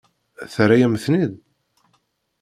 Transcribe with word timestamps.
Terra-yam-tent-id? 0.53 1.33